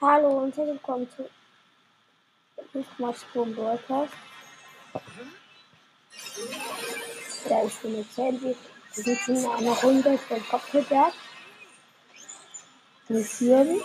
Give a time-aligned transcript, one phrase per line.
[0.00, 1.28] Hallo und herzlich willkommen zu
[2.70, 4.12] Fußmaschsprung Broadcast.
[7.48, 8.56] Ja, ich bin jetzt Sandy.
[8.94, 11.12] Wir sitzen in einer Runde von Kopfhörer.
[13.08, 13.82] Wir führen.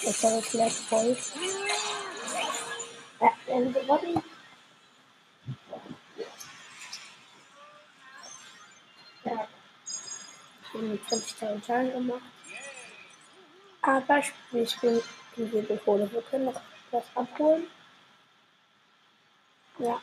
[0.00, 1.16] Jetzt habe ich vielleicht voll.
[3.46, 4.22] Dann gewonnen.
[9.24, 9.48] Ja.
[10.62, 12.22] Ich habe mit 20.000 Zahlen gemacht.
[13.82, 15.02] Aber wir spielen
[15.36, 16.10] die Wiederhole.
[16.12, 16.60] Wir können noch
[16.90, 17.66] was abholen.
[19.78, 20.00] Ja.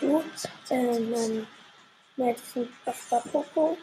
[0.00, 0.24] Gut.
[0.70, 1.46] Ähm,
[2.16, 3.76] Madison Pasta Popo.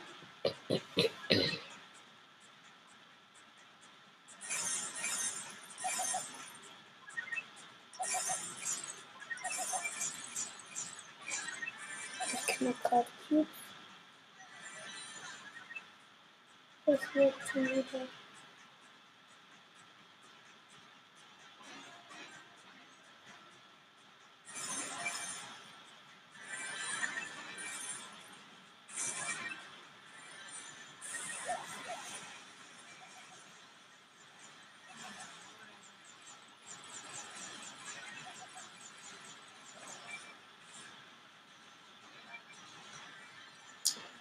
[17.00, 17.84] Das wird schon wieder.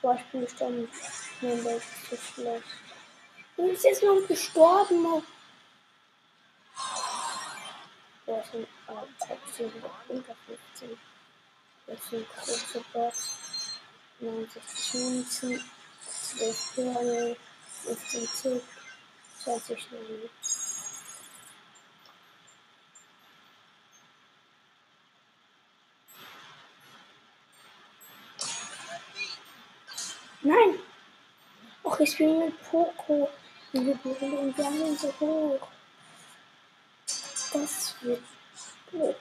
[0.03, 0.89] Boah, ich bin gestorben.
[1.41, 2.65] Mein Welt ist so schlecht.
[3.57, 5.03] Du bist jetzt noch gestorben.
[5.03, 5.23] Mann.
[8.25, 9.73] Boah, ich bin äh, Top 10
[10.09, 10.99] unter 15.
[11.87, 13.37] Das sind große Bots.
[14.19, 15.65] 90 Münzen,
[16.01, 17.37] 12 Perlen,
[17.85, 18.63] 15 Tick,
[19.45, 20.31] 20 Nani.
[30.43, 30.86] Nein!
[32.07, 33.29] Ich bin mit Poco
[33.73, 33.99] Bühne
[34.39, 35.67] und wir haben ihn so hoch.
[37.53, 38.23] Das wird
[38.93, 39.17] blöd.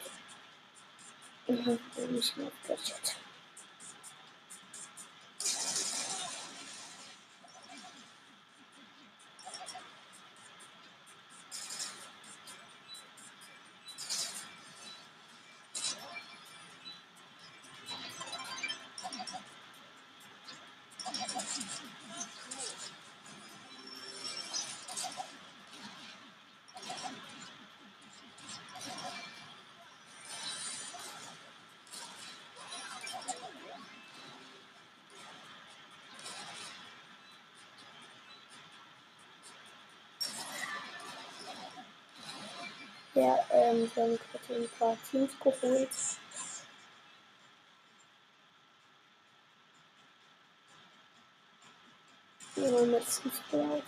[1.48, 2.52] Ich habe nicht mehr.
[43.16, 45.90] Ja, ähm, wir haben gerade ein paar Teams geholt.
[52.58, 53.84] Ja, mit Fußball.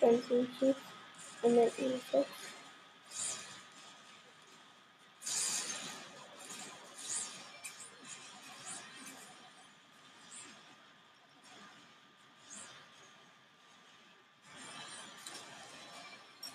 [0.00, 0.74] Dann sind sie
[1.44, 2.26] in der Info.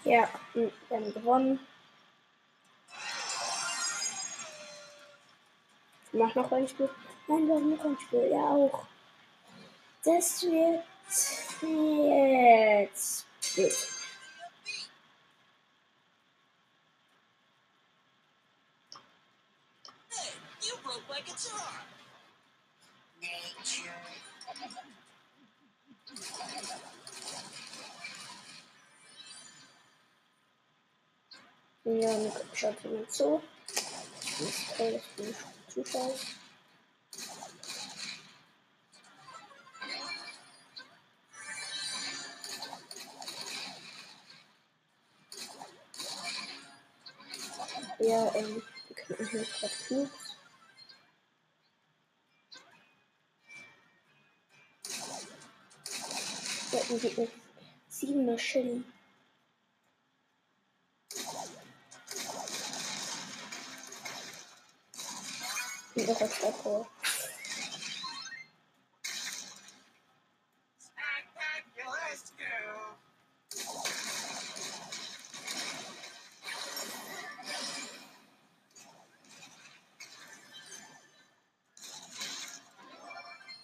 [0.08, 1.60] Ja, wir haben gewonnen.
[6.14, 6.90] Mach noch ein Spiel.
[7.28, 8.30] Nein, wir haben noch ein Spiel.
[8.32, 8.86] Ja, auch.
[10.06, 10.82] Das wird
[11.62, 13.28] jetzt.
[13.54, 13.74] Gut.
[20.62, 21.87] You broke my guitar.
[31.90, 32.10] Ja,
[32.54, 33.42] schaut jemand zu.
[33.66, 35.40] Das ist toll, dass du nicht
[35.70, 36.26] zuschaust.
[48.00, 50.12] Ja, ähm, wir können hier gerade Cubes.
[56.70, 57.30] Wir hatten die
[57.88, 58.97] sieben Maschinen.
[65.98, 66.30] Treffer.
[66.30, 66.88] Spectacular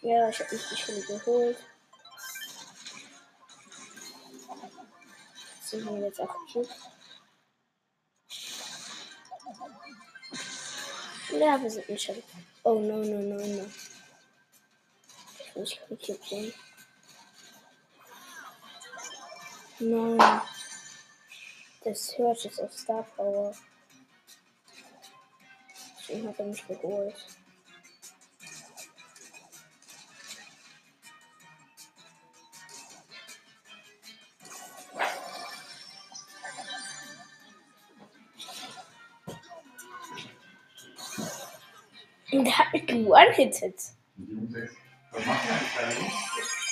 [0.01, 1.57] Ja, ich habe mich die Schule geholt.
[5.61, 6.67] Sind wir jetzt auch Cube.
[11.39, 12.21] Ja, wir sind nicht schon.
[12.63, 13.65] Oh no, no, no, no.
[15.55, 16.53] Ich kein Cube sehen.
[19.79, 20.41] Nein.
[21.83, 23.55] Das hört jetzt auf Star Power.
[25.99, 27.15] Deswegen hat er mich geholt.
[42.41, 43.81] Geone-hittet.
[45.11, 46.13] Was macht ihr eigentlich?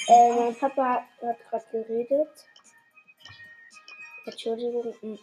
[0.07, 2.45] Äh, mein Papa hat gerade geredet.
[4.25, 4.93] Entschuldigung.
[5.01, 5.19] hm.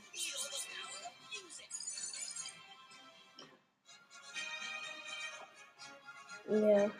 [6.50, 6.90] Ja.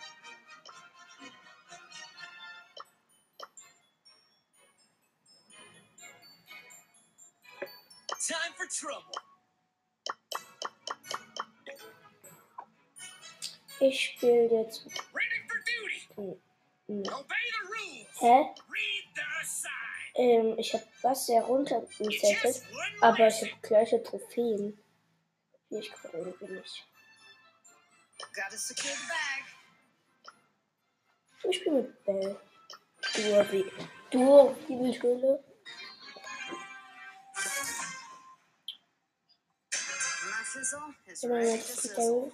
[8.18, 9.27] Time for trouble.
[13.80, 14.86] Ich spiele jetzt.
[16.16, 16.40] Duty.
[16.86, 17.02] hm.
[18.20, 18.54] Hä?
[20.14, 21.64] Ähm, ich habe was sehr one
[23.00, 24.76] aber ich habe gleiche Trophäen.
[25.70, 26.86] Ich gerade irgendwie nicht.
[31.44, 32.36] Ich spiele mit Bell.
[33.14, 33.64] Duo wie.
[34.10, 34.98] Duo wie.
[40.24, 42.32] My fizzle is Immer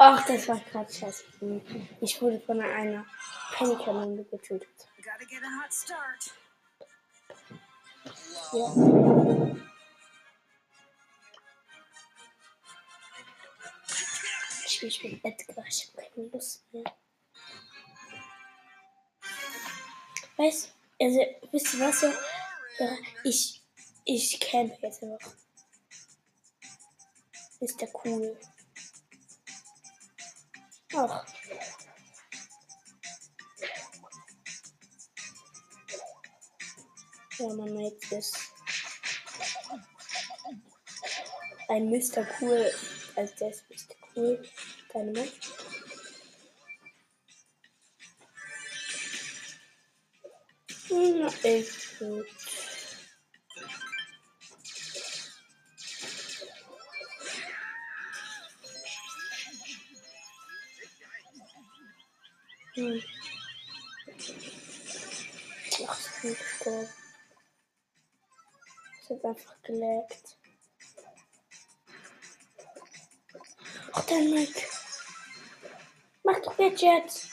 [0.00, 1.24] Ach, das war gerade scheiße.
[2.00, 3.04] Ich wurde von einer
[3.52, 4.68] Pennykanone getötet.
[8.52, 8.74] Ja.
[14.80, 16.84] Ich bin Edgar, ich habe keine Lust mehr.
[20.36, 22.02] Weißt also, wisst ihr was?
[22.02, 22.12] Ja?
[22.78, 23.60] Ja, Ich,
[24.04, 25.34] ich campe jetzt einfach.
[27.58, 28.38] Ist der cool.
[30.94, 31.24] Ach.
[37.38, 38.32] Ja, man merkt es.
[41.68, 42.26] Ein Mr.
[42.40, 42.72] Cool.
[43.14, 43.94] Also der ist Mr.
[44.16, 44.48] Cool.
[44.92, 45.28] Deine Mann.
[50.90, 52.26] Na, ist gut.
[62.78, 63.02] Hm.
[65.84, 66.88] Ach, ich bin gestorben.
[69.10, 70.38] Hab einfach gelaggt.
[73.92, 74.68] Ach, der Nick.
[76.22, 77.28] Mach doch jetzt jetzt.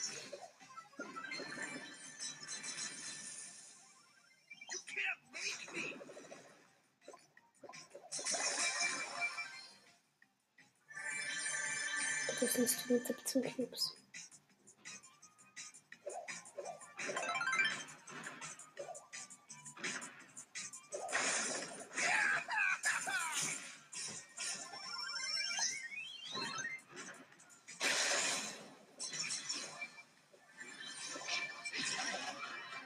[12.40, 13.96] Das sind du mit 17 Cubes.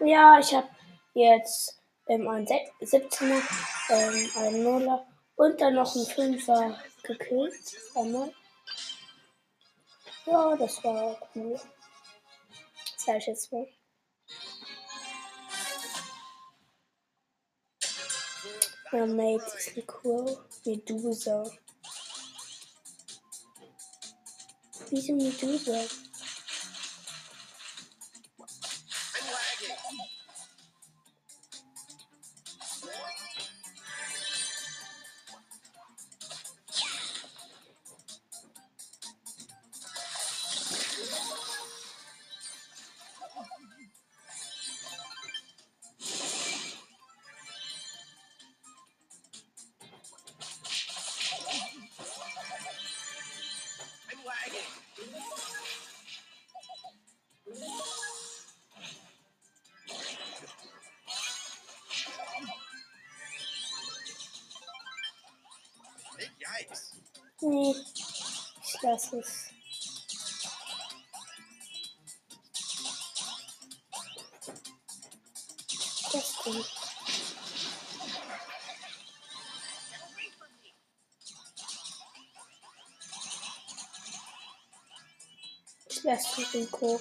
[0.04, 0.68] Ja, ich habe
[1.14, 3.42] jetzt ähm, einen Se- 17er,
[3.90, 7.54] ähm, einen Nuller und dann noch einen 5er gekillt.
[7.94, 8.32] Einmal.
[10.26, 11.58] Ja, das war cool.
[12.96, 13.66] Sag ich jetzt mal.
[18.92, 20.38] Mein Mate ist eine cool.
[20.64, 21.44] Medusa.
[24.90, 25.80] Wieso Medusa?
[67.50, 67.74] Nee,
[68.62, 69.48] ich lasse es.
[76.12, 76.64] Das denn?
[85.88, 87.00] Ich lasse Rico.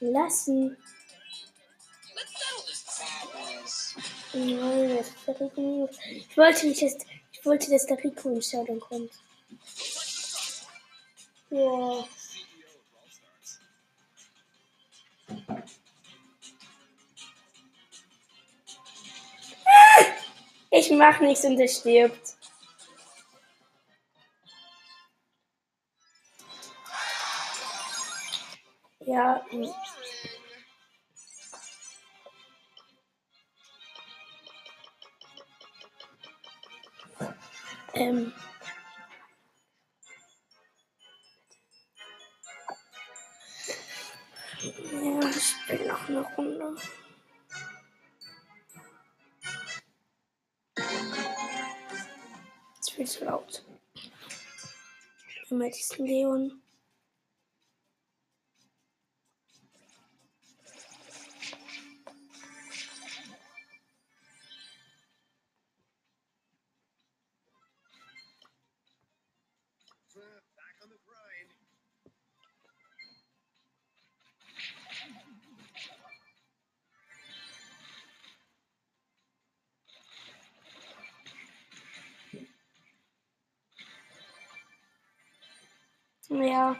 [0.00, 0.76] Lassen.
[4.34, 6.00] Nein, das ist.
[6.10, 6.96] Ich wollte nicht, dass,
[7.32, 9.12] ich wollte, dass der Rico im Showdown kommt.
[11.50, 12.04] Ja.
[20.84, 22.36] Ich mach nichts und er stirbt.
[29.00, 29.64] Ja, mm.
[37.94, 38.34] ähm.
[44.92, 46.76] Ja, ich spiele noch eine Runde.
[53.04, 53.62] Viel zu laut.
[55.50, 56.62] Immer diesen Leon.
[86.28, 86.76] Ja.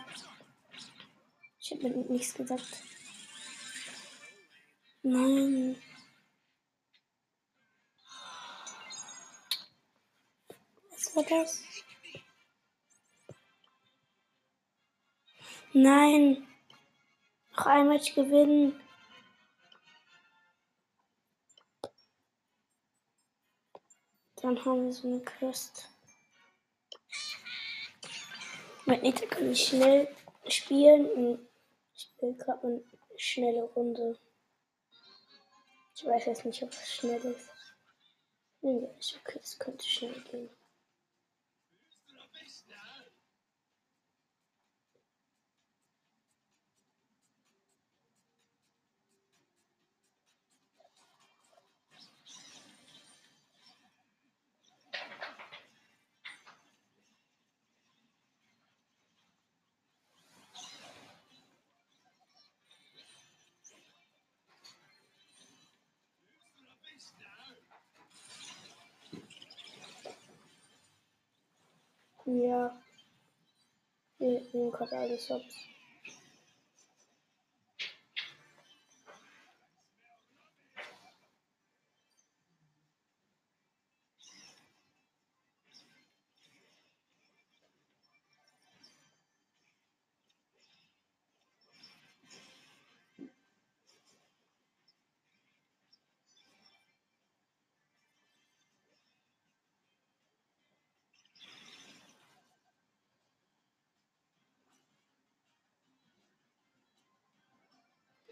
[1.60, 2.82] Ich habe mir nichts gesagt.
[5.02, 5.76] Nein.
[10.90, 11.62] Was war das?
[15.74, 16.46] Nein.
[17.50, 18.80] Noch ein Match gewinnen.
[24.36, 25.93] Dann haben wir so eine Quest.
[28.86, 30.08] Nita kann ich schnell
[30.46, 31.48] spielen und
[31.94, 32.84] ich spiele gerade eine
[33.16, 34.18] schnelle Runde.
[35.94, 37.48] Ich weiß jetzt nicht, ob es schnell ist.
[38.60, 40.50] Nee, ja, ist okay, es könnte schnell gehen.
[72.26, 72.80] Ja.
[74.18, 75.42] Wir nehmen gerade alles ab.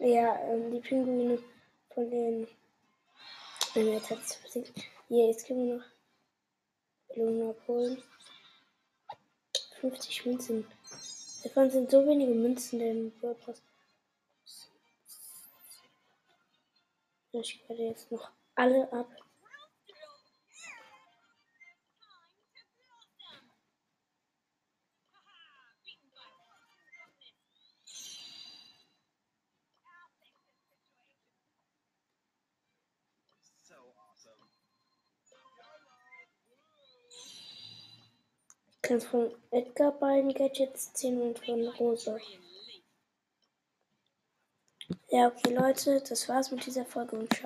[0.03, 1.39] Ja, ähm, die Pinguine
[1.93, 2.45] von den.
[3.73, 4.37] Nein, jetzt hat es.
[5.07, 5.85] Hier, jetzt können wir noch
[7.07, 8.03] Belohnung abholen.
[9.79, 10.67] 50 Münzen.
[11.45, 13.61] Davon sind so wenige Münzen World Pass.
[17.31, 19.07] Ich werde jetzt noch alle ab.
[38.93, 42.15] Kannst von Edgar beiden Gadgets ziehen und von Rosa.
[45.09, 47.41] Ja, okay, Leute, das war's mit dieser Folge und ciao.